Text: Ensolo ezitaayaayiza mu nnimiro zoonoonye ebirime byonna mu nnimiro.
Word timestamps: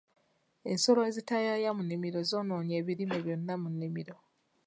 Ensolo 0.71 0.99
ezitaayaayiza 1.09 1.75
mu 1.77 1.81
nnimiro 1.83 2.19
zoonoonye 2.29 2.73
ebirime 2.81 3.17
byonna 3.25 3.53
mu 3.61 3.67
nnimiro. 3.73 4.15